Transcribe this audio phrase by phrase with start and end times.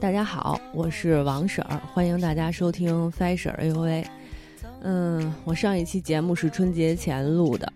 [0.00, 4.06] 大家好，我是王婶儿，欢迎大家收听 Fashion A U A。
[4.82, 7.72] 嗯，我上一期节目是春节前录的，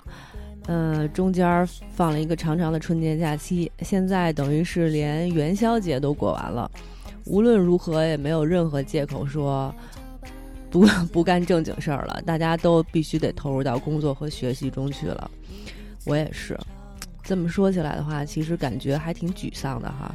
[0.66, 6.70] 嗯，中间放了一个长长的春节假期，现在等于是连元宵节都过完了。
[7.24, 9.74] 无论如何，也没有任何借口说
[10.70, 15.28] 不 不干正经事儿了，大家都必须得投入到工作和学习中去了。
[16.04, 16.56] 我也是，
[17.24, 20.14] 这么说起来的话，其实感觉还挺沮丧的哈。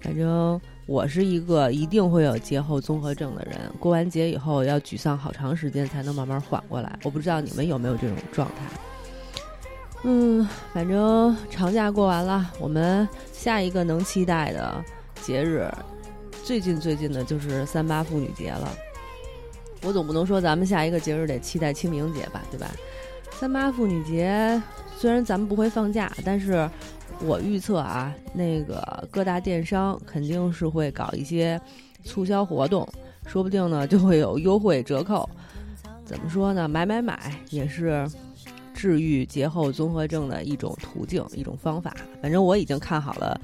[0.00, 0.60] 反正。
[0.90, 6.98] 我是一个一定会有节后综合症的人，过完节以后要沮丧好长时间才能慢慢缓过来。
[7.04, 8.54] 我不知道你们有没有这种状态。
[10.02, 14.84] 嗯，反正长假过完了，我们下一个能期待的
[15.22, 15.70] 节日，
[16.42, 18.68] 最近最近的就是三八妇女节了。
[19.84, 22.68] 我总不能说咱们下一个节日得期待清明节吧，对吧？
[23.30, 24.60] 三八妇女节
[24.98, 26.68] 虽然咱们不会放假，但是。
[27.22, 31.60] 我预测啊，那个各大电商肯定是会搞一些
[32.04, 32.88] 促销活动，
[33.26, 35.28] 说不定呢就会有优惠折扣。
[36.04, 36.66] 怎么说呢？
[36.66, 38.08] 买买买也是
[38.74, 41.94] 治愈节后综合症的一种途径，一种方法。
[42.22, 43.40] 反正我已经看好了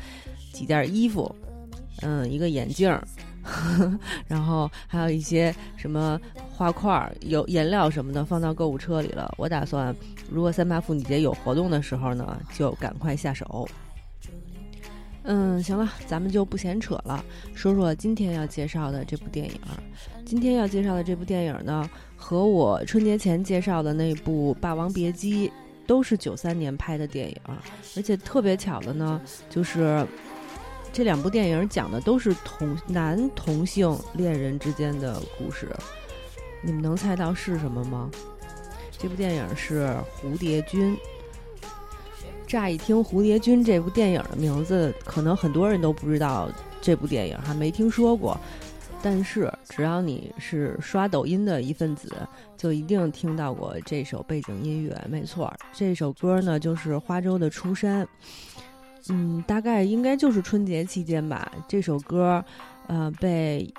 [0.52, 1.32] 几件衣服，
[2.02, 2.98] 嗯，一个眼镜，
[4.26, 6.18] 然后还有一些什么
[6.56, 9.32] 画块、有颜料什么的放到购物车里了。
[9.36, 9.94] 我打算。
[10.28, 13.68] 如果三八妇女节有活动的时候呢，就赶快下手。
[15.22, 19.60] 嗯，行了，咱们就不闲扯了，说说今天要介绍的这部电影。
[20.24, 25.48] 今天要介绍的这部电影呢，和我春节前介绍的那部《霸王别姬》
[25.86, 27.36] 都是九三年拍的电影，
[27.96, 29.20] 而且特别巧的呢，
[29.50, 30.04] 就是
[30.92, 35.68] 这两部电影讲的都是同男同性恋人之间的故事。
[36.66, 38.10] 你们能猜到是什么吗？
[38.98, 39.86] 这部电影是
[40.20, 40.96] 《蝴蝶君》。
[42.44, 46.50] 乍一听《蝴蝶君》这部电影的名字，可能很多人都不知道
[46.80, 48.36] 这部电影，还没听说过。
[49.00, 52.12] 但是只要你是刷抖音的一份子，
[52.56, 55.00] 就一定听到过这首背景音乐。
[55.08, 58.04] 没错，这首歌呢就是花粥的《出山》。
[59.08, 61.48] 嗯，大概应该就是春节期间吧。
[61.68, 62.44] 这首歌，
[62.88, 63.72] 呃，被。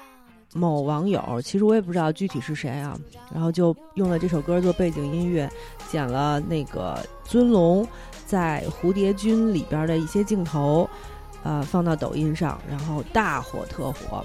[0.53, 2.97] 某网友，其实我也不知道具体是谁啊，
[3.33, 5.49] 然后就用了这首歌做背景音乐，
[5.89, 7.87] 剪了那个尊龙
[8.25, 10.89] 在《蝴蝶君》里边的一些镜头，
[11.43, 14.23] 呃，放到抖音上，然后大火特火。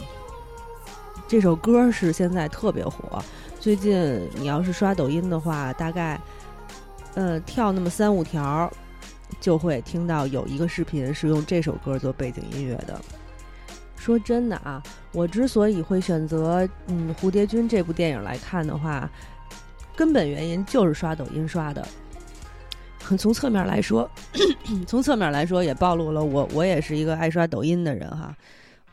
[1.28, 3.22] 这首歌是现在特别火，
[3.58, 6.20] 最近你要是刷抖音的话，大概
[7.14, 8.70] 呃跳那么三五条，
[9.40, 13.00] 就会听到有一个视频是用这首歌做背景音乐的。
[14.02, 14.82] 说真的啊，
[15.12, 19.08] 我之所以会选择嗯《蝴蝶君》这部电影来看的话，
[19.94, 21.86] 根本原因就是刷抖音刷的。
[23.16, 24.10] 从侧面来说，
[24.88, 28.34] 从侧面来说也暴露了我我也是一个爱刷抖音的人哈。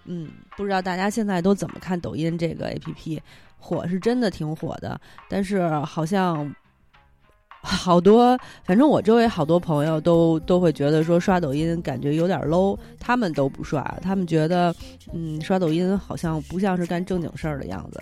[0.06, 3.20] 嗯，不知道大家现在都怎么看抖音这个 APP？
[3.58, 6.54] 火是真的挺火的，但是好像。
[7.70, 14.74] 好多，反正我周围好多朋友都都会觉得说刷抖音感觉有点 low，他们都不刷，他们觉得，
[15.14, 18.02] 嗯，刷抖音好像不像是干正经事儿的样子。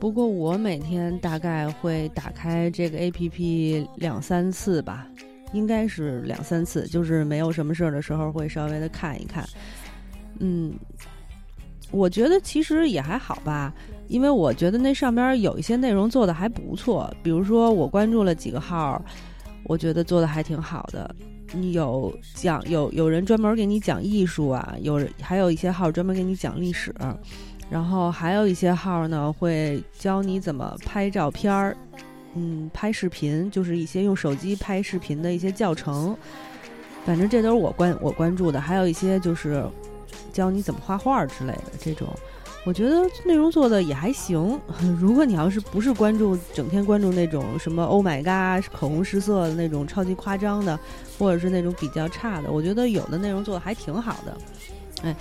[0.00, 5.06] 不过我每天大概会打开这个 APP 两三次吧，
[5.52, 9.46] 应该是两三次，就是没有什么事儿的时候会稍微的看一看。
[10.40, 10.74] 嗯，
[11.94, 13.72] 我觉得其实也还好吧。
[14.08, 19.02] 因为我觉得那上边有一些内容做的还不错，比如说我关注了几个号，
[19.64, 21.14] 我觉得做的还挺好的。
[21.54, 26.94] 你有讲有有人专门给你讲艺术啊，有还有一些号专门给你讲历史，
[27.70, 31.76] 然后还有一些号呢会教你怎么拍照片儿，
[32.34, 36.14] 嗯，拍视频，就是一些用手机拍视频的一些教程。
[37.06, 39.64] 反正这都是我关我关注的，还有一些就是
[40.32, 42.08] 教你怎么画画之类的这种。
[42.66, 44.58] 我觉得内容做的也还行。
[44.98, 50.78] 如果你要是不是关注整天关注那种什么 Oh my God 口红失色的那种超级夸张的，
[51.18, 54.36] 或者是那种比较差的，我觉得有的内容做的还挺好的。
[55.02, 55.14] 哎，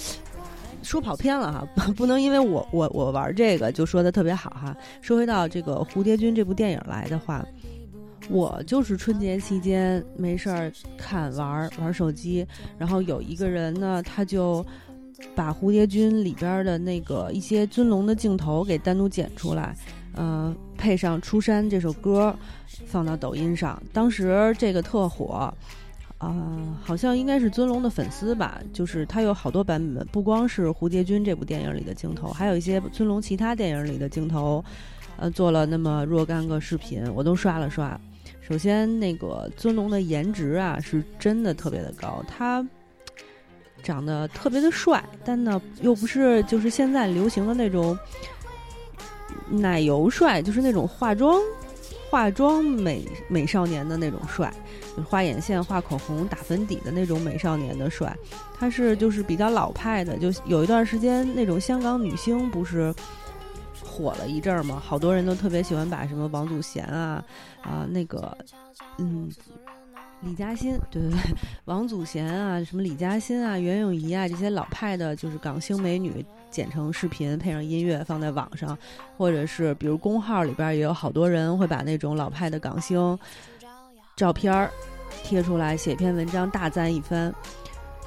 [0.82, 1.68] 说跑偏了哈，
[1.98, 4.74] 不能因为我我我玩这个就说的特别好哈。
[5.02, 7.46] 说回到这个《蝴蝶君》这部电影来的话，
[8.30, 12.46] 我就是春节期间没事儿看玩玩手机，
[12.78, 14.66] 然后有一个人呢，他就。
[15.36, 19.74] 把《蝴蝶君》里边的那个一些尊龙的镜头给单独剪出来，
[20.16, 22.36] 呃，配上《出山》这首歌，
[22.88, 23.82] 放到抖音上。
[23.94, 25.54] 当时这个特火，
[26.18, 34.66] 啊，好像应该是尊龙的粉丝吧，就是他有好多版本，不光是《蝴蝶君》这部电影里的镜头，还有一些尊龙其他电影里的镜头，
[35.16, 37.98] 呃，做了那么若干个视频，我都刷了刷。
[38.48, 42.66] 首先，那个尊龙的颜值啊，是真的特别的高，他。
[43.82, 48.00] 长得特别的帅，但呢又不是就是现在流行的那种
[49.50, 51.38] 奶油帅，就是那种化妆
[52.10, 54.54] 化妆美美少年的那种帅，
[55.06, 58.16] 画眼线、画口红、打粉底的那种美少年的帅。
[58.58, 62.96] 他是就是比较老派的，就有一段时间那种香港女星不是
[63.84, 64.82] 火了一阵儿嘛？
[64.84, 67.24] 好多人都特别喜欢把什么王祖贤啊
[67.62, 68.36] 啊那个
[68.98, 69.30] 嗯。
[70.26, 71.20] 李嘉欣，对对对，
[71.66, 78.78] 王祖贤啊，什么李嘉欣啊，袁咏仪啊，这些老派的，就是港星美女，剪成视频，配上音乐放在网上，
[79.18, 83.20] 或者是比如公号里边也有好多人会把那种老派的港星
[84.16, 84.72] 照片儿
[85.26, 87.36] 贴出来，写篇文章大赞一番。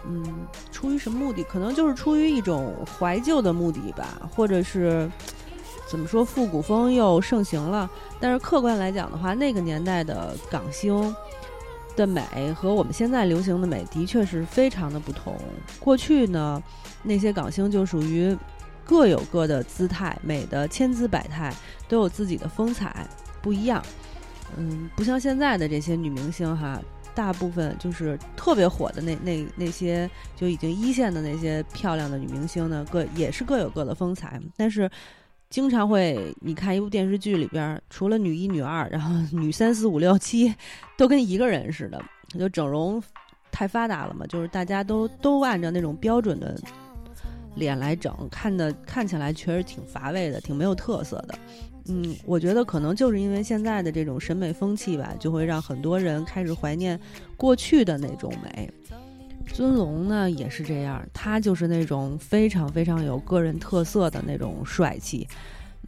[0.09, 0.25] 嗯，
[0.73, 1.45] 出于什么目的？
[1.45, 5.07] 可能就是出于一种怀旧的目的吧，或者是
[5.87, 7.89] 怎么说复古风又盛行了。
[8.21, 11.15] 但是客观来讲的话，那个年代的港星。
[11.97, 15.35] 的美和我们现在流行的美的确是非常的不同。
[15.81, 16.63] 过去呢，
[17.03, 18.37] 那些港星就属于
[18.85, 21.51] 各有各的姿态，美的千姿百态，
[21.89, 23.09] 都有自己的风采，
[23.41, 23.83] 不一样。
[24.59, 26.79] 嗯，不像现在的这些女明星哈，
[27.15, 30.07] 大部分就是特别火的那那那些
[30.37, 34.91] 就已经一线的那些漂亮的女明星呢，各也是各有各的风采，但是。
[35.49, 40.55] 经常会，你看一部电视剧里边，除了女一、女二，然后女三四五六七，
[40.97, 42.03] 都跟一个人似的。
[42.39, 43.03] 就整容
[43.53, 46.59] 太发达了嘛，就是大家都都按照那种标准的
[47.55, 51.39] 脸来整，看的看起来确实挺乏味的，挺没有特色的。
[51.89, 57.01] 嗯，我觉得可能就是因为现在的这种审美风气吧，就会让很多人开始怀念
[57.37, 58.71] 过去的那种美。
[59.47, 65.27] 尊龙呢也是这样，他就是那种非常非常有个人特色的那种帅气。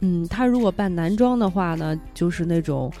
[0.01, 2.91] 嗯，他如果扮男装的话呢，就是那种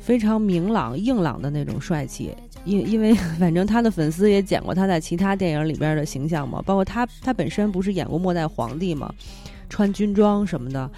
[0.00, 2.34] 非常明朗硬朗的那种帅气。
[2.64, 9.12] 因因为反正他的粉丝也剪过他在其他电影里边的形象嘛，包括他他本身不是演过末代皇帝嘛，
[9.68, 10.90] 穿军装什么的，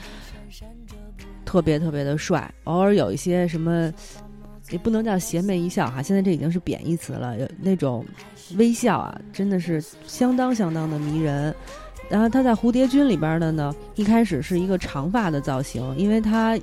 [1.44, 2.52] 特别特别的帅。
[2.64, 3.92] 偶尔有一些什么。
[4.70, 7.38] 也不能叫邪魅一笑哈，现在这已经是贬义词了。
[7.38, 8.04] 有那种
[8.56, 11.54] 微笑啊，真的是相当相当的迷人。
[12.08, 16.58] 然后他在《蝴蝶君》里边的呢，一开始是一个长发的造型，因为他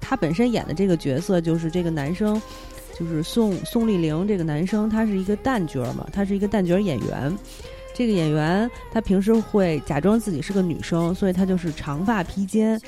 [0.00, 2.40] 他本身演的这个角色就是这个男生，
[2.98, 7.36] 就是宋宋丽玲这个男生，他是一个旦角嘛，他是一个旦角演员。
[7.94, 12.80] 这个演员他平时会假装自己是个女生，所以他就是长发披肩，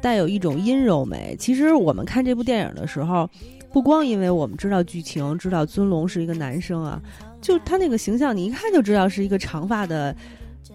[0.00, 1.36] 带有一种阴柔美。
[1.38, 3.28] 其实我们看这部电影的时候。
[3.76, 6.98] 不光因为我们知道剧情，知道尊龙是一个男生啊，
[7.42, 10.16] 就他那个形象，你一看就知道是一个长发的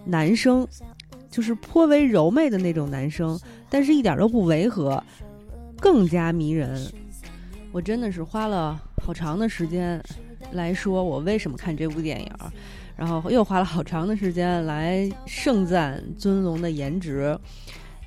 [0.04, 0.64] 男生，
[1.28, 3.36] 就是颇为柔媚的那种男生，
[3.68, 5.02] 但是一点都不违和，
[5.80, 6.80] 更加迷人。
[7.72, 10.00] 我真的是花了好长的时间
[10.52, 12.30] 来说我为什么看这部电影，
[12.96, 17.36] 然后又花了好长的时间来盛赞尊龙的颜值。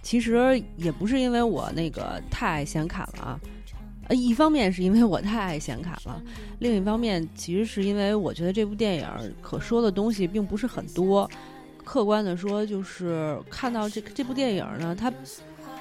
[0.02, 3.40] 其实也不是因为我那个太爱显卡了啊。
[4.08, 6.22] 呃，一方面是因为我太爱显卡了，
[6.60, 9.08] 另一方面其实是因为我觉得这部电影
[9.42, 11.30] 可说的东西并不是很多。
[11.84, 15.14] 客观的说，就是看到这这部电影呢，它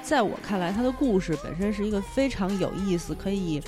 [0.03, 3.59] 在我看来，它的故事本身是一个非常有意思，可以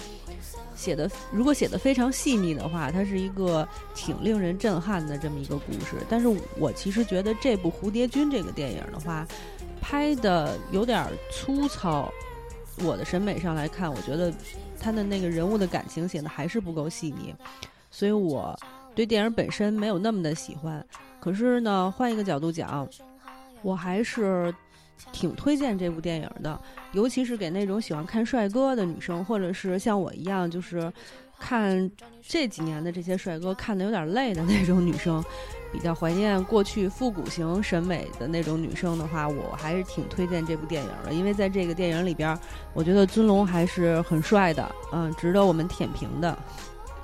[0.76, 5.96] 写的，如果写的非常细腻的话，它是一个挺令人震撼的这么一个故事。
[6.08, 6.28] 但是
[6.60, 9.28] 我其实觉得这部《蝴蝶君》这个电影的话，
[9.82, 12.14] 拍的有点粗糙。
[12.84, 14.32] 我的审美上来看，我觉得
[14.80, 17.34] 他的那个人物的感情写的还是不够细腻，
[17.90, 18.58] 所以我
[18.94, 20.86] 对电影本身没有那么的喜欢。
[21.20, 22.88] 可是呢，换一个角度讲，
[23.62, 24.54] 我还是
[25.12, 26.60] 挺推荐这部电影的，
[26.92, 30.92] 尤其是给那种喜欢看帅哥的女生，或者是像我一样就是
[31.40, 31.90] 看
[32.22, 35.24] 这几年的这些帅哥看的有点累的那种女生。
[35.78, 42.36] 比较怀念过去复古型审美的那种女生的话，我还是挺推荐这部电影的，因为在这个电影里边，
[42.74, 46.36] 我觉得尊龙还是很帅的，嗯，值得我们舔屏的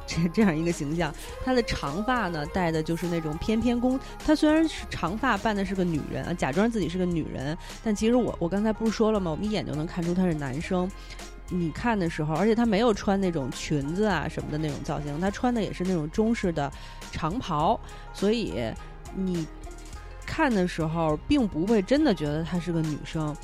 [0.08, 1.14] 这这样一个形象。
[1.46, 9.30] 他的长发呢，戴的就是那种翩翩公，他虽然是长发，扮的是个女人啊，假装自己是个女人，但其实我我刚才不是说了吗？
[9.30, 10.90] 我们一眼就能看出他是男生。
[11.50, 16.72] 你看的时候，而且她没有穿那种裙子啊什么的那种造型，她穿的也是那种中式的
[17.12, 17.80] 长袍，
[18.14, 18.54] 所以
[19.16, 19.46] 你
[20.26, 23.36] 看的时候并不会真的觉得她是个女生，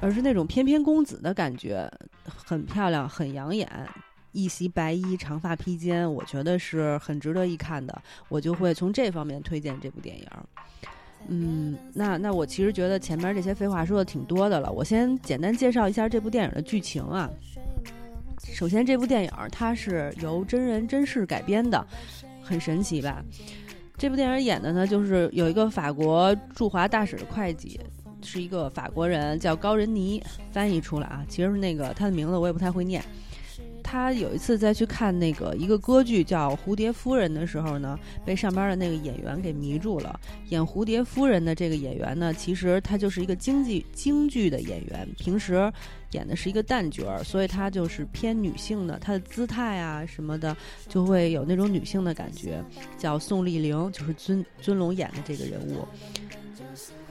[0.00, 1.90] 而是那种翩翩公子的感觉，
[2.24, 3.68] 很漂亮，很养眼，
[4.32, 10.28] 一袭白衣，长发披肩，我觉得是很值得一看的，我就会从这方面推荐这部电影。
[11.28, 14.70] 嗯，那那我其实觉得前面这些废话说的挺多的了。
[14.70, 17.30] 我先简单介绍一下这部电影的剧情啊。
[18.52, 21.84] 首先，这部电影它是由真人真事改编的，
[22.42, 23.24] 很神奇吧？
[23.96, 27.80] 这部电影演的呢，就是有一个法国驻华大使的会计，
[28.22, 33.02] 是一个法国人，叫高仁尼，翻译出来啊，其实是那个他的名字我也不太会念。
[33.94, 40.18] 他有一次再去看那个一个歌剧叫《蝴蝶夫人》的时候呢，被上边的那个演员给迷住了。
[40.48, 45.72] 演蝴蝶夫人的这个演员呢，其实他就是一个京剧京剧的演员，平时
[46.10, 50.56] 演的是一个旦角儿，所以他就是偏女性的，他的姿态啊什么的
[50.88, 52.60] 就会有那种女性的感觉。
[52.98, 55.86] 叫宋丽玲，就是尊尊龙演的这个人物。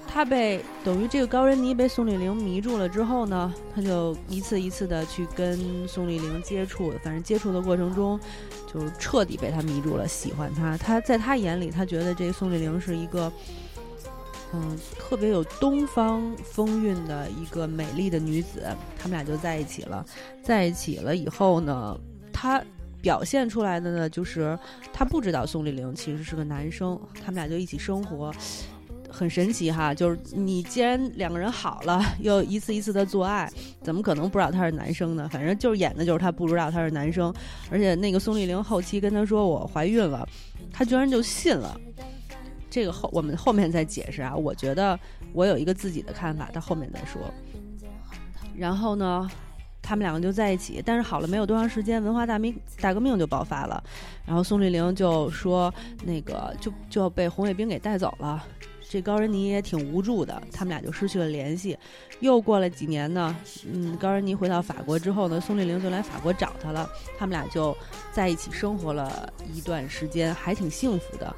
[0.08, 8.20] 他被等于这个高仁尼被宋丽玲迷住了之后呢，他就一次一次的去跟宋丽玲接触，反正接触的过程中，
[8.72, 10.78] 就彻底被他迷住了，喜欢他。
[10.78, 13.32] 他在他眼里，他觉得这宋丽玲是一个，
[14.54, 18.64] 嗯，特别有东方风韵的一个美丽的女子。
[18.96, 20.06] 他们俩就在一起了，
[20.44, 21.98] 在一起了以后呢，
[22.32, 22.64] 他
[23.02, 24.58] 表现出来的呢，就是
[24.94, 28.32] 他不知道宋丽玲其实是个男生，他们俩就一起生活。
[29.14, 33.48] 很神奇哈，就是你既然两个人好了， 又一次一次的做爱，
[33.84, 35.30] 怎么可能不知道他是男生呢？
[35.32, 37.32] 反正就是演的就是他不知道他是男生，
[37.70, 40.28] 而且那个宋丽玲后期跟他说我怀孕了，
[40.72, 41.80] 他居然就信了。
[42.72, 45.00] 这个后我们后面再解释啊，我觉得
[45.32, 47.22] 我有一个自己的看法，他后面再说。
[48.58, 49.30] 然后呢，
[49.80, 52.52] 他们两个就在一起，但是好了没有多长时间，文化大革
[52.82, 53.84] 大革命就爆发了，
[54.26, 55.72] 然后宋丽玲就说
[56.04, 58.44] 那个就就要被红卫兵给带走了。
[58.94, 61.76] 这高仁尼也挺无助的，他们俩就失去了联系。
[62.20, 63.36] 又过了几年呢，
[63.66, 67.76] 嗯，高仁尼回到法国之后呢，宋丽玲就来法国找他了，他们俩就
[68.12, 71.36] 在一起生活了一段时间，还挺幸福的。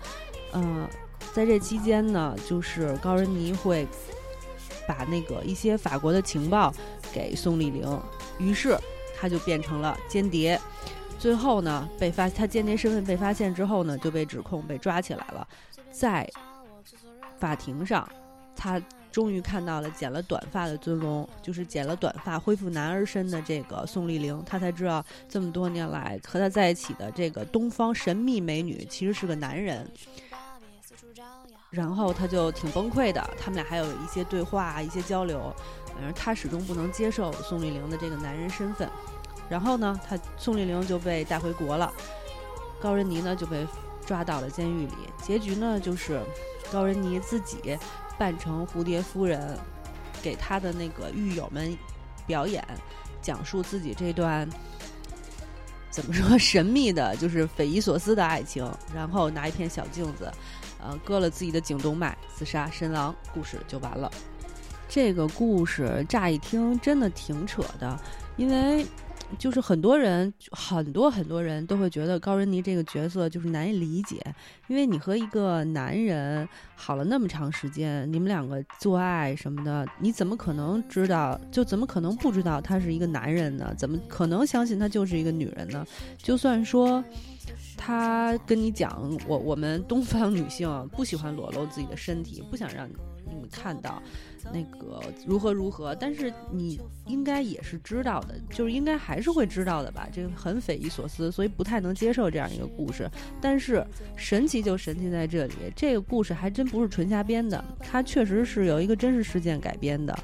[0.51, 0.85] 嗯，
[1.33, 3.87] 在这期间呢，就是高仁尼会
[4.85, 6.73] 把那个一些法国的情报
[7.13, 7.97] 给宋丽玲，
[8.37, 8.77] 于是
[9.17, 10.59] 他就变成了间谍。
[11.17, 15.47] 最后呢，被发他间谍身份被发现之后呢，就被指控被抓起来了，
[15.89, 16.29] 在。
[17.45, 18.09] 法庭上，
[18.55, 24.41] 他终于看到了剪了短发的尊龙，就是剪了短发恢复男儿身的这个宋丽玲。
[24.47, 29.87] 他才知道这么多年来和他在一起的这个东方神秘美女其实是个男人。
[31.69, 35.53] 然后他就挺崩溃的，他们俩还有一些对话、一些交流。
[35.93, 38.89] 反正他始终不能接受宋丽玲的这个男人身份。
[39.47, 41.93] 然后呢，他宋丽玲就被带回国了，
[42.81, 43.67] 高仁尼呢就被
[44.03, 44.95] 抓到了监狱里。
[45.21, 46.19] 结局呢就是。
[46.71, 47.77] 高仁尼自己
[48.17, 49.57] 扮成蝴蝶夫人，
[50.21, 51.77] 给他的那个狱友们
[52.25, 52.65] 表演，
[53.21, 54.49] 讲述自己这段
[55.89, 58.69] 怎么说神秘的，就是匪夷所思的爱情。
[58.93, 60.31] 然后拿一片小镜子，
[60.79, 64.11] 呃，割了自己的颈动脉，自杀身亡，故事就完了。
[64.87, 67.99] 这个故事乍一听真的挺扯的，
[68.37, 68.85] 因为。
[69.37, 74.21] 就是很多人，很多很多人都会觉得高仁妮这个角色就是难以理解，
[74.67, 81.39] 因为你和一个男人好了那么长时间，你们两个做爱什么的，你怎么可能知道？
[81.51, 83.73] 就怎么可能不知道他是一个男人呢？
[83.77, 85.85] 怎么可能相信他就是一个女人呢？
[86.17, 87.03] 就算说
[87.77, 92.93] 他跟你讲，我我们东方女性不喜欢裸露自己的身体，不想让你
[93.35, 94.01] 们看到。
[94.53, 95.95] 那个如何如何？
[95.95, 100.07] 但是你应该也是知道的，就是应该还是会知道的吧？
[100.11, 103.09] 这个很匪夷所思，所以不太能接受这样一个故事。
[103.41, 103.85] 但是
[104.15, 110.17] 神奇就神奇在这里，这个故事还真不是纯瞎编的，它确实是由一个真实事件改编的。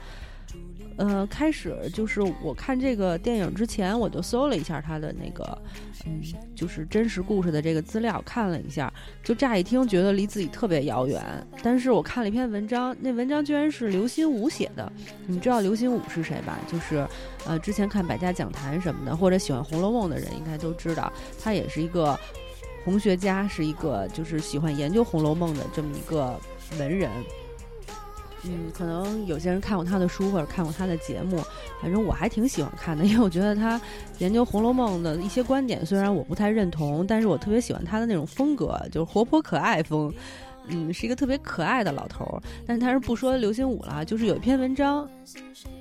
[0.97, 5.57] 呃，开始就是我看这个电影之前，我就搜了一下他的那个，
[6.05, 6.21] 嗯，
[6.55, 8.93] 就是真实故事的这个资料，看了一下，
[9.23, 11.21] 就乍一听觉得离自己特别遥远。
[11.63, 14.91] 但是我看了一篇文章，那文章居然是刘心武写的。
[15.25, 16.59] 你知道刘心武是谁吧？
[16.71, 17.07] 就是，
[17.45, 22.19] 呃，之前看百家讲坛什么的，或者喜欢《红楼梦》的人应该都知道，他也是一个
[22.83, 26.39] 红学家，是一个就是喜欢研究《红楼梦》的这么一个
[26.77, 27.09] 文人。
[28.43, 31.39] 嗯，可能有些人看过他的书或者看过他的节目，
[31.81, 33.79] 反正我还挺喜欢看的，因为我觉得他
[34.17, 40.11] 研究《红楼梦》的一些观点，虽然我不太认同，但是我特别喜欢他的那种风格，就是活泼可爱风。
[40.67, 42.41] 嗯，是一个特别可爱的老头儿。
[42.67, 45.09] 但他是不说刘心武了，就是有一篇文章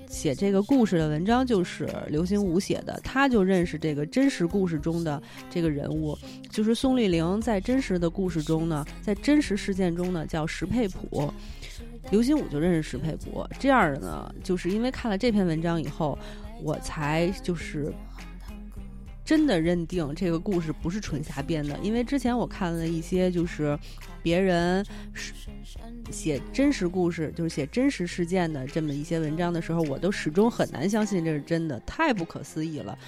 [0.08, 6.16] 写这个故事的文章，就是刘心武写的，他就认识这个真实故事中的这个人物，
[6.50, 11.30] 就是宋丽玲在真实的故事中呢，在真实事件中呢叫石佩普。
[12.10, 16.18] 刘心武就认识石佩普，这样的呢，就是因为看了这篇文章以后，
[16.62, 17.92] 我才就是
[19.24, 21.78] 真的认定这个故事不是纯瞎编的。
[21.82, 23.78] 因为之前我看了一些就是
[24.22, 24.84] 别人
[26.10, 32.98] 写真实故事，就是写真实事件的这么一些文章的时候，我都始终很难相信这是真的，太不可思议了。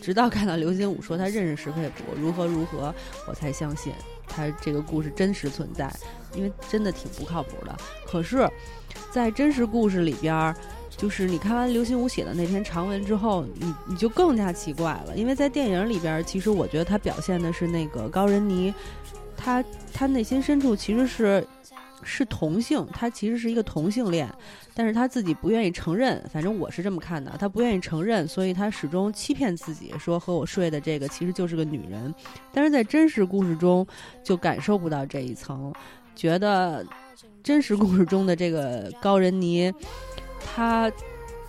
[0.00, 2.94] 直到看到刘心武说他认识石佩普，如何如何，
[3.28, 3.92] 我才相信。
[4.26, 5.92] 他这个故事真实存在，
[6.34, 7.76] 因为真的挺不靠谱的。
[8.06, 8.48] 可是，
[9.10, 10.54] 在真实故事里边儿，
[10.96, 18.72] 就是你看完刘心武写的那篇长文之后，你你就更加奇怪了，因为在电影里边儿，其实我觉得他表现的是那个高仁尼，
[19.36, 21.46] 他他内心深处其实是。
[22.02, 24.26] 是同性，他其实是一个同性恋，
[24.72, 26.18] 但是他自己不愿意承认。
[26.32, 32.14] 反正我是这么看的，他不愿意承认，所以他始终欺骗自己，说和我睡的这个其实就是个女人。
[32.54, 33.86] 但是在真实故事中，
[34.24, 35.70] 就感受不到这一层，
[36.20, 36.84] 觉得
[37.42, 39.72] 真实故事中的这个高仁尼，
[40.38, 40.92] 他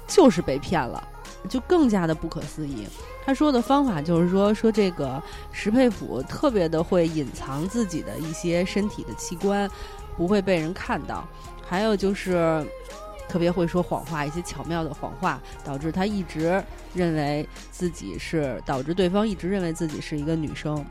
[0.07, 1.05] 就是被骗了，
[1.49, 2.87] 就更加的不可思议。
[3.25, 9.69] 他说的方法就是说，说这个石佩甫特别的会隐藏自己的一些身体的器官。
[10.15, 11.27] 不会被人看到，
[11.67, 12.65] 还有就是
[13.27, 16.63] 特别会说谎话，一些巧妙的谎话，导致他一直
[16.93, 20.85] 认为自己是，导致对方一直认为自己是一个女生，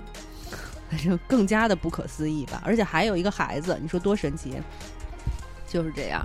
[0.91, 2.61] 反正更加的不可思议吧。
[2.65, 4.61] 而且还有一个孩子，你说多神奇？
[5.67, 6.23] 就是这样。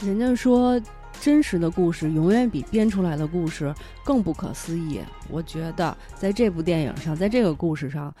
[0.00, 0.80] 人家说
[1.20, 5.00] 真实的故事永远比编出来的故事更不可思议。
[5.28, 8.14] 我觉得在这部电影上，在这个故事上。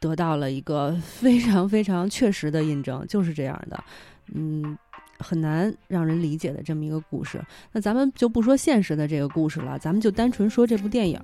[0.00, 3.84] 得到了一个非常非常确实的印证，就是这样的，
[4.32, 4.78] 嗯，
[5.18, 7.40] 很难让人理解的这么一个故事。
[7.72, 11.20] 那咱们就不说现实的这个故事了，咱们就单纯说这部电影。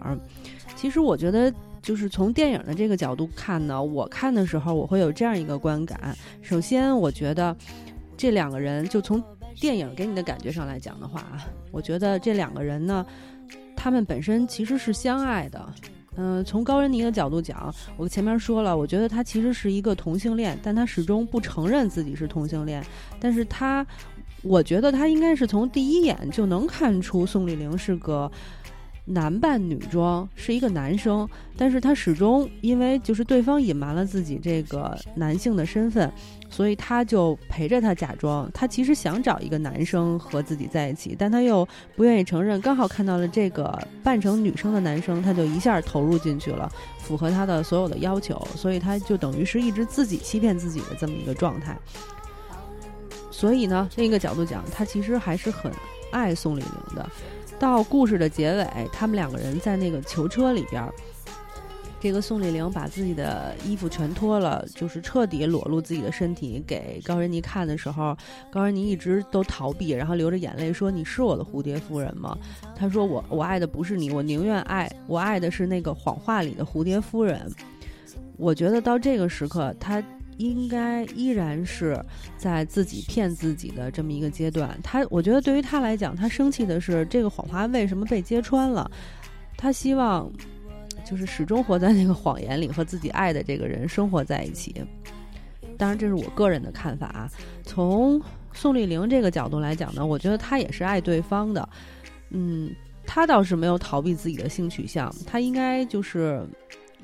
[0.76, 6.16] 其实我觉得，就是从电影的这个角度看呢，我看的时候我会有这样一个观感。
[6.42, 7.56] 首先，我觉得
[8.16, 9.22] 这两个人，就从
[9.60, 13.06] 电影给你的感觉上来讲的话啊，我觉得这两个人呢，
[13.76, 15.72] 他们本身其实是相爱的。
[16.16, 22.84] 嗯，从高仁尼的角度讲，我前面说了，我觉得他其实是一个同性恋，但他始终不承认自己是同性恋。
[23.18, 23.86] 但是他，
[24.42, 28.30] 我觉得他应该是从第一眼就能看出宋丽玲是个。
[29.06, 36.10] 男扮女装是一个男生，但是他始终因为就是对方隐瞒了自己这个男性的身份，
[36.48, 38.50] 所以他就陪着他假装。
[38.54, 42.58] 他其实想找一个男生和自己在一起，但他又不愿意承认。
[42.62, 51.78] 刚好看到了这个扮成女生的男生，他就一下投入进去了，符合他的所有的要求，所以他就等于是一直自己欺骗自己的这么一个状态。
[53.30, 55.70] 所以呢，另一个角度讲，他其实还是很
[56.10, 57.06] 爱宋丽玲的。
[57.58, 60.86] 到故事的结尾，他们两个人在那个囚车里边，
[62.00, 68.16] 这个宋丽玲把自己的衣服全脱了，就是彻底裸露自己的身体给高仁妮看的时候，
[68.50, 72.36] 高仁妮一直都逃避，然后流着眼泪说：“你是我的蝴蝶夫人吗？”
[72.76, 77.50] 他说：“我我爱的不是你，我宁愿爱我爱的是那个谎话里的蝴蝶夫人。”
[78.36, 80.02] 我觉得到这个时刻，他。
[80.36, 81.98] 应该依然是
[82.36, 84.78] 在自己骗自己的这么一个阶段。
[84.82, 88.90] 他，我觉得对于他来讲，他生气的是这个谎话为什么被揭穿了。
[89.56, 90.30] 他希望
[91.04, 94.74] 就是始终活在那个谎言里，和自己爱的这个人生活在一起。
[95.78, 97.30] 当然，这是我个人的看法啊。
[97.62, 98.20] 从
[98.52, 101.68] 宋丽玲这个角度来讲呢，我觉得她也是爱对方的。
[102.30, 102.70] 嗯，
[103.06, 106.44] 她倒是没有逃避自己的性取向，她应该就是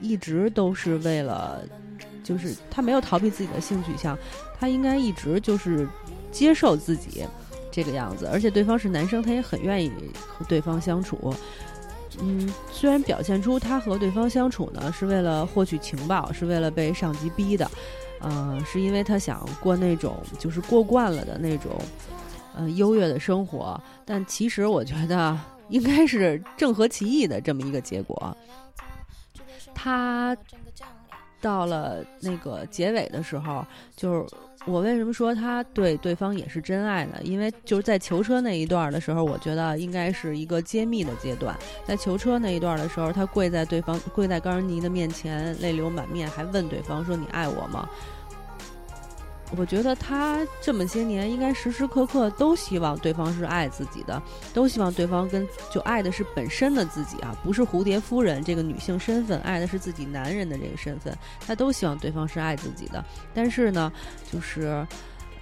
[0.01, 1.63] 一直都是为了。
[2.31, 4.17] 就是他没有逃避自己的性取向，
[4.57, 5.89] 他应该一直就是
[6.31, 7.27] 接受自己
[7.73, 9.91] 这个样子，而且对方是男生，他也很愿意
[10.29, 11.35] 和对方相处。
[12.21, 17.69] 嗯，虽然表现出他和对方相处呢是为了获取情报，是为了被上级逼的，
[18.21, 21.73] 嗯，是因为他想过那种就是过惯了的那种
[22.57, 25.37] 嗯优越的生活，但其实我觉得
[25.69, 28.37] 应该是正合其意的这么一个结果。
[29.75, 30.37] 他。
[31.41, 33.65] 到了那个结尾的时候，
[33.97, 34.27] 就是
[34.67, 37.19] 我为什么说他对对方也是真爱呢？
[37.23, 41.57] 因为就是在囚车那一段的时候，我觉得应该是一个揭秘的阶段。
[41.87, 47.89] 在囚车那一段的时候，他跪在对方跪在高仁尼的面前，泪流满面，还问对方说：“你爱我吗？”
[49.57, 54.23] 我觉得他这么些年应该时时刻刻都希望对方是爱自己的，
[54.55, 63.05] 都希望对方跟就爱的是本身的自己啊，不是蝴蝶夫人这个女性身份，爱的是自己男人的这个身份，他都希望对方是爱自己的。
[63.35, 63.93] 但是呢，
[64.33, 64.87] 就是。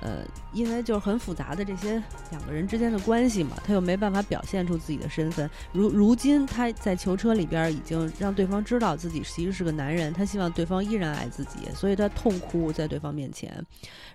[0.01, 5.49] 呃，因为就是很复杂的这些两个人之间的关系嘛，他又没办法表现出自己的身份。
[5.73, 13.65] 如如今他在囚车里边已经让对方知道自己其实是个男人，他希望对方依然爱自己，所以他痛哭在对方面前，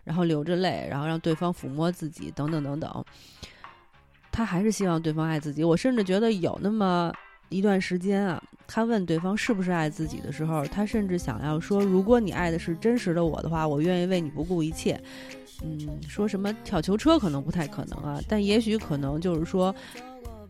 [0.04, 3.06] 然后流着泪，然后让对方抚摸自己，等等等等。
[4.32, 5.64] 他还是希望对方爱自己。
[5.64, 7.14] 我甚至觉得有那么
[7.50, 15.00] 一段时间啊，他问对方是不是爱自己的时候，他甚至想要说：如果你爱的是真实的我的话，我愿意为你不顾一切。
[15.64, 19.74] 嗯，说什么跳球车可能不太可能啊，但也许可能就是说，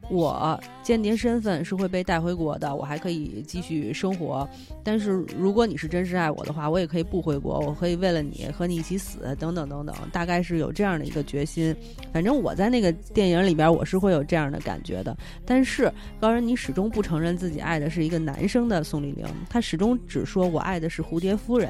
[0.10, 4.48] 我间谍身份是会被带回国的，我还可以继续生活。
[4.84, 11.76] 但是如果你是真实爱我的话，我也可以不回国，我可以为了你和你一起死，等等等等，大概是有这样的一个决心。
[12.12, 15.16] 反正我在那个电影里边，我是会有这样的感觉的。
[15.46, 21.70] 但是高人，你始终不承认自己爱的是一个男生的宋丽玲，他始终只说我爱的是蝴蝶夫人。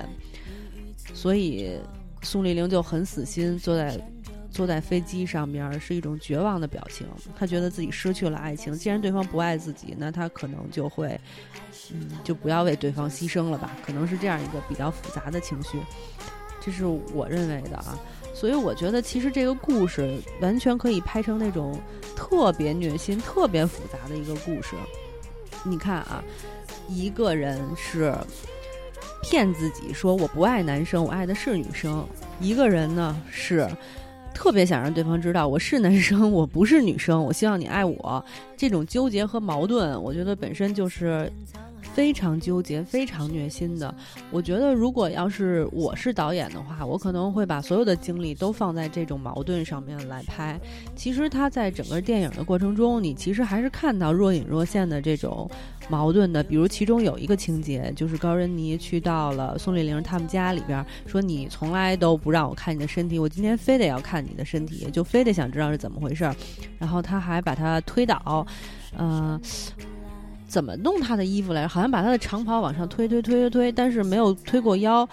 [1.14, 1.78] 所以
[2.24, 4.00] 宋丽玲就很死心，坐在。
[4.54, 8.72] 坐在飞机上面是一种绝望的表情，她觉得自己失去了爱情。
[8.72, 11.20] 既然对方不爱自己，那她可能就会，
[11.92, 13.76] 嗯，就不要为对方牺牲了吧？
[13.84, 15.80] 可能是这样一个比较复杂的情绪，
[16.62, 17.98] 这是我认为的啊。
[18.32, 21.82] 所以我觉得，其实这个故事完全可以拍成那种
[22.16, 24.76] 特别虐心、特别复杂的一个故事。
[25.64, 26.24] 你看啊，
[26.88, 28.16] 一个人是
[29.24, 32.06] 骗自己说我不爱男生，我爱的是女生；
[32.40, 33.68] 一个人呢是。
[34.34, 37.24] 特别想让对方知道我是男生，我不是女生。
[37.24, 38.24] 我希望你爱我。
[38.58, 41.32] 这种纠结和矛盾，我觉得本身就是
[41.94, 43.94] 非常纠结、非常虐心的。
[44.32, 50.60] 我觉得，如果要是我是导演的话，我可能会把所有的精力都放在这种矛盾上面来拍。
[50.96, 55.50] 其实他在整个电影的过程中，你其实还是看到若隐若现的这种。
[55.90, 66.34] 矛盾的，比如其中有一个情节，就是高仁妮去到了宋丽玲他们家里边，说你从来都不让我看你的身体，我今天非得要看你的身体，就非得想知道是怎么回事儿。
[66.80, 68.48] 然后他还把他推倒，
[68.96, 69.38] 呃，
[70.54, 71.68] 怎么弄他的衣服来着？
[71.68, 75.08] 好像把他的长袍往上推推推推推，但是没有推过腰，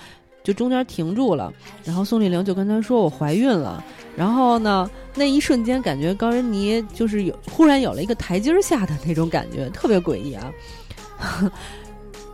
[0.45, 1.51] 就中间停住了。
[1.83, 3.83] 然后宋丽玲就跟他说：“我怀孕了。”
[4.15, 4.91] 然后呢？
[5.15, 10.53] 那一瞬间，感觉高仁尼就是有忽然有了一个台阶下的那种感觉，特别诡异啊！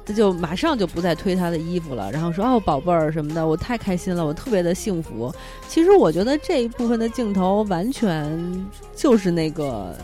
[0.04, 5.32] 他就马上就不再推他的衣服了，然后说：“哦，宝贝儿什么的，我太开心了，我特别的幸福。”
[5.68, 8.66] 其实我觉得这一部分的镜头完全
[8.96, 9.96] 就是那个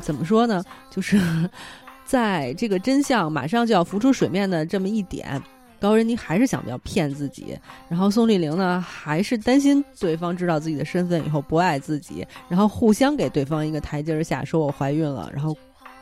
[0.00, 0.64] 怎么说呢？
[0.90, 1.20] 就是
[2.12, 5.42] 在这个真相马上就要浮出水面的这么一点。
[5.80, 15.56] 高仁妮还是想要骗自己，然后宋丽玲呢，还是担心对方知道自己的身份以后不爱自己，然后互相给对方一个台阶下，说我怀孕了，然后。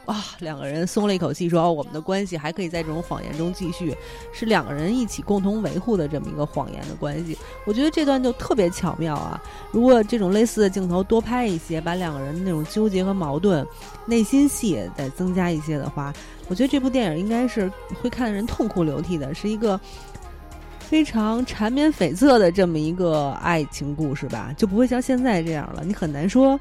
[0.06, 3.96] 啊，两个人松了一口气，说：“哦，我们的关系还可以在这种谎言中继续，
[4.32, 9.40] 是两个人一起共同维护的这么一个谎言的关系。”我觉得这段就特别巧妙啊！
[9.70, 13.64] 如果这种类似的镜头多拍一些，把两个人那种纠结和矛盾、
[14.04, 16.12] 内心戏再增加一些的话，
[16.48, 17.70] 我觉得这部电影应该是
[18.02, 19.78] 会看的人痛哭流涕的，是一个
[20.80, 26.58] 非常缠绵悱恻的这么一个爱情故事吧，就不会像现在这样了，你很难说。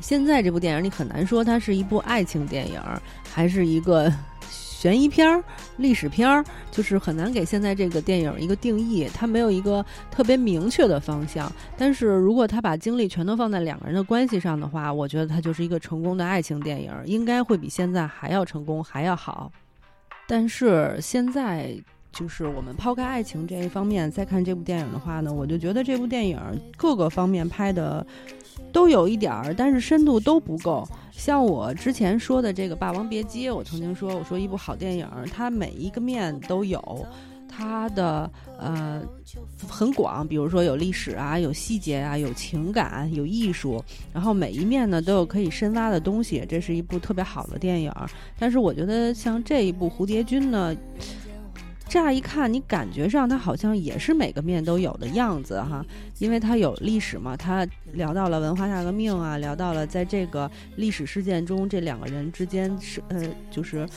[0.00, 2.80] 现在这部电影你很难说它是一部爱情电影，
[3.32, 4.12] 还是一个
[4.48, 5.42] 悬疑片儿、
[5.78, 9.08] 历史片儿，就是很难给现在这个电影一个定义。
[9.12, 11.50] 它没有一个特别明确的方向。
[11.76, 19.50] 但是如果他把精力全都放在两个人的关系上的话，我觉得它就是一个成功的爱情电影，应该会比现在还要成功，还要好。
[20.28, 21.74] 但是现在
[22.18, 26.40] 就是我们抛开爱情这一方面再看这部电影的话呢，我就觉得这部电影
[26.76, 28.06] 各个方面拍的。
[28.72, 30.86] 都有一点儿，但是深度都不够。
[31.10, 37.06] 像我之前说的这个《霸王别姬》，我曾经说，我说一部好电影，它每一个面都有，
[37.48, 39.02] 它的呃
[39.66, 47.90] 很广，比如说有历史啊，有细节啊，有情感，有艺术，然后每一面呢都有可以深挖的东西，这是一部特别好的电影。
[48.38, 50.74] 但是我觉得像这一部《蝴蝶君》呢。
[51.96, 55.82] 乍一看，你感觉上它好像也是每个面都有的样子哈，
[56.18, 63.88] 因为它有历史嘛，它聊到了文化大革命啊，聊到了在这个历史事件中这两个人之间是呃就是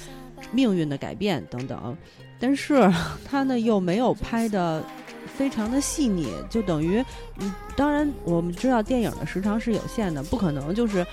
[0.53, 1.97] 命运的改变等等，
[2.39, 2.89] 但是
[3.25, 4.81] 它呢又没有拍的
[5.35, 7.03] 非常的细腻，就等于
[7.39, 11.05] 嗯，当然我们知道电影的时长是有限的，不可能就是。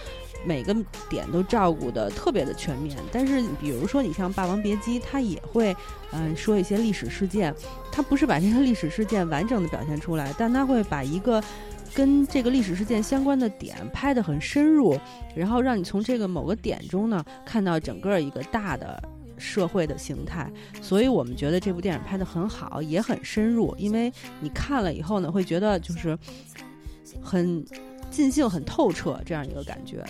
[0.46, 0.74] 每个
[1.10, 5.74] 点都照顾的特别的全面，但是比如说你像《霸王别姬》，它也会
[6.12, 7.52] 嗯说一些历史事件，
[7.90, 11.42] 它不是把这个历史事件完整的表现出来，但它会把一个
[11.92, 14.96] 跟这个历史事件相关的点拍得很深入，
[15.34, 19.02] 然后让你从这个某个点中呢看到整个一个大的
[19.36, 20.48] 社会的形态。
[20.80, 26.16] 所以我们觉得这部电影拍得很好，也很深入，因为你看了以后呢，会觉得就是
[27.20, 27.64] 很。
[28.10, 30.04] 尽兴很透彻这样一个感觉，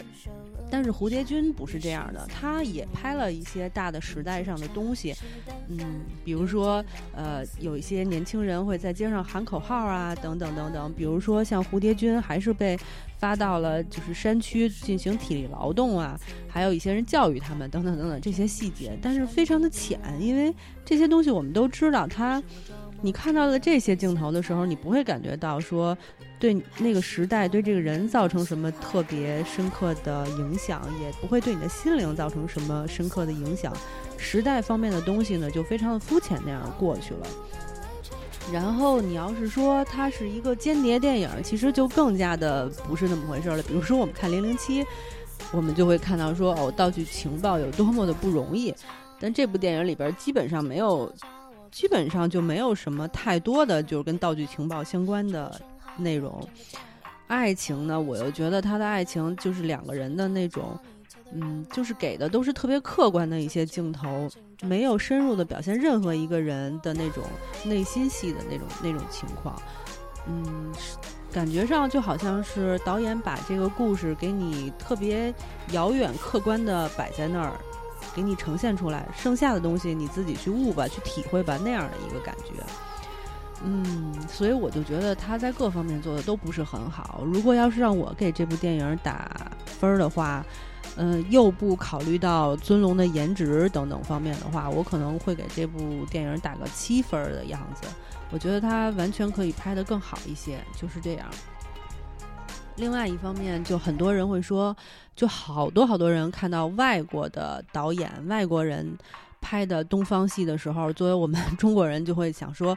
[0.71, 5.15] 但是蝴蝶君不是这样的，他也拍了一些大的时代上的东西，
[5.69, 5.79] 嗯，
[6.25, 12.79] 比如说呃，有一些年轻人会在街上喊口号啊，等等等等，比如说像蝴蝶君还是被
[13.19, 20.55] 发到了就是山区进行体力劳动啊，还有一些人教育他们等等等等这些细节，但是非常的浅，因为
[20.85, 22.43] 这些东西我们都知道，他
[23.03, 25.97] 你看到了这些镜头的时候，你不会感觉到说
[26.39, 33.73] 对那个时代、对这个人造成什么特别深刻的影响，也不会对你的心灵造成什么深刻的影响。
[34.19, 37.27] 时代方面的东西呢，就非常的肤浅那样过去了。
[38.53, 43.63] 然后你要是说它是一个间谍电影，其实就更加的不是那么回事了。
[43.63, 44.85] 比如说我们看《零零七》，
[45.53, 48.73] 我们就会看到说哦，盗取情报有多么的不容易。
[49.19, 51.13] 但这部电影里边基本上没有，
[51.73, 55.61] 基本上就没有什么太多的就是跟盗取情报相关的
[55.97, 56.47] 内容。
[57.27, 60.79] 爱情呢，我又觉得他的爱情就是两个人的那种。
[61.33, 64.31] 嗯，就是给的都是特别客观的一些镜头，
[64.63, 67.25] 没有深入的表现任何一个人的那种
[67.65, 69.61] 内心戏的那种那种情况。
[70.29, 70.73] 嗯，
[71.33, 75.35] 感觉上就好像是导演把这个故事给你特别
[75.73, 77.53] 遥远、客观的摆在那儿，
[78.15, 82.53] 给你呈现出来，剩下的东西你自己去悟吧，去体会吧，那样的一个感觉。
[83.65, 87.23] 嗯，所以我就觉得他在各方面做的都不是很好。
[87.25, 90.45] 如果要是让我给这部电影打分儿的话，
[90.97, 97.89] 嗯，又不考虑到尊龙的颜值等等方面的话，我可能会给这部电影打个七分的样子。
[98.31, 101.27] 我觉得他完全可以拍得更好一些，就是这样。
[102.77, 104.77] 另外一方面，就很多人会说，
[105.15, 108.99] 就好多好多人看到外国的导演、外国人
[109.41, 112.77] 拍的东方戏的时候，作为我们 中国人就会想说，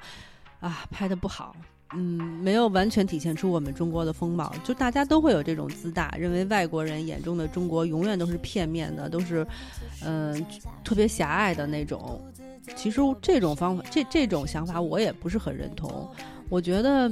[0.60, 1.56] 啊，拍的不好。
[1.95, 2.02] 嗯，
[2.43, 9.45] 没有完全体现出我们中国的风貌，就大家都会有这种自大，认为外国人眼中的中国永远都是片面的，都是，
[10.04, 10.45] 嗯，
[10.84, 12.22] 特别狭隘的那种。
[12.76, 16.08] 其实这种方法，这这种想法，我也不是很认同。
[16.50, 17.10] 我觉得。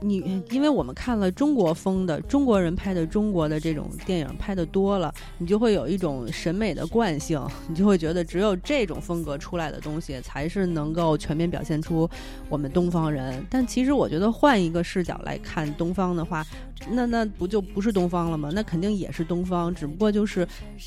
[0.00, 12.08] 你因为我们看了中国风的中国人拍的中国的这种电影拍的多了，你就会有一种审美的惯性， 你就会觉得只有这种风格出来的东西才是能够全面表现出
[12.48, 13.44] 我们东方人。
[13.50, 16.46] 但其实我觉得换一个视角来看东方的话，
[16.90, 18.50] 那那不就不是东方了吗？
[18.54, 20.46] 那肯定也是东方，只不过就是，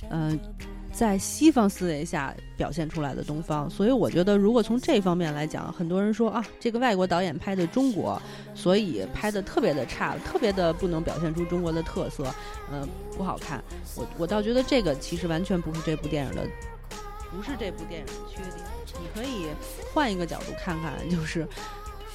[0.09, 0.39] 嗯。
[0.93, 8.21] 在西方思维下表现出来的东方，所以我觉得，如果从这方面来讲，很多人说啊，这个外国导演拍的中国，
[8.53, 12.25] 所以拍的特别的差，特别的不能表现出中国的特色，
[12.71, 13.63] 嗯，不好看。
[13.95, 16.45] 我我倒觉得这个其实完全不是这部电影的，
[17.31, 18.65] 不是这部电影的缺点。
[18.99, 19.47] 你可以
[19.93, 21.47] 换一个角度看看，就是。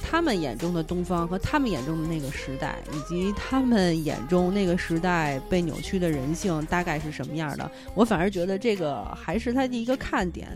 [0.01, 7.69] 他们眼中的东方和他们眼中的那个时代，以及他们眼中那个时代被扭曲的人性，大概是什么样的？
[7.93, 10.47] 我反而觉得这个还是他的一个看点，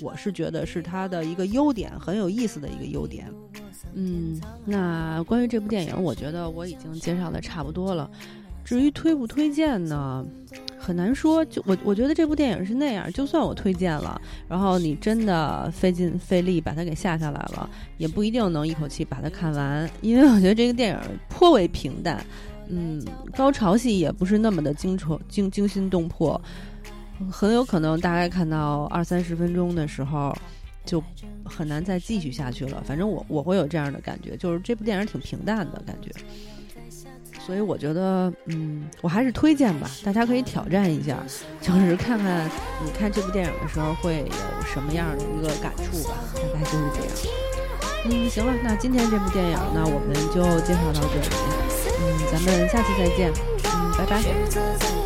[0.00, 3.30] 我是觉得是他的一个优点，很有意思的一个优点。
[3.92, 8.10] 嗯，那关于这部电影，我觉得我已经介绍的差不多了。
[8.64, 10.24] 至于推不推荐呢？
[10.84, 20.98] 很难说，就我我觉得这部电影是那样，就算我推荐了，然后你真的费劲费力把它给下下来了，也不一定能一口气把它看完，因为我觉得这个电影
[21.30, 22.22] 颇为平淡，
[22.68, 23.02] 嗯，
[23.34, 26.38] 高潮戏也不是那么的惊戳惊惊心动魄，
[27.32, 30.36] 很有可能大概看到二三十分钟的时候，
[30.84, 31.02] 就
[31.46, 32.82] 很难再继续下去了。
[32.84, 36.10] 反正我我会有这样的感觉，就是这部电影挺平淡的感觉。
[37.44, 41.18] 所以我觉得，嗯，我还是推荐吧，大家可以挑战一下，
[41.60, 42.48] 就是 看看
[42.84, 47.08] 你看这部电影的时候会有什么样的一个感触吧，大概就是这样。
[48.06, 51.28] 嗯，行了，那今天这部电影呢，我们就介绍到这里，
[52.00, 52.02] 嗯，
[52.32, 53.32] 咱们下期再见，
[53.64, 55.03] 嗯，拜拜。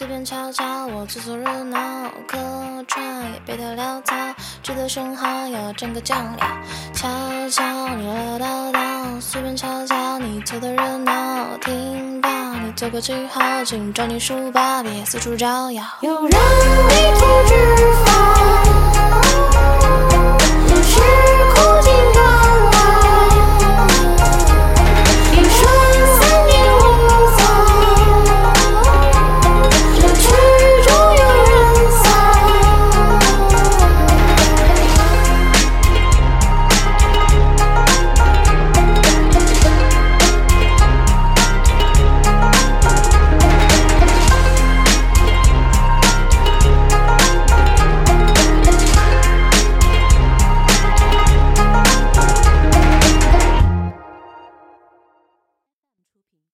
[0.00, 1.78] 随便瞧瞧，我凑凑热闹，
[2.26, 2.38] 客
[2.88, 4.16] 串也别太潦草。
[4.62, 6.46] 吃的生蚝要蘸个酱料，
[6.94, 7.06] 悄
[7.50, 7.62] 悄
[7.96, 11.44] 你唠唠叨叨，随便瞧瞧你凑的热闹。
[11.60, 12.30] 听到
[12.64, 15.84] 你做个记号，请找你书包，别四处招摇。
[16.00, 17.54] 有人迷途知
[18.06, 18.16] 返，
[20.70, 21.29] 有时。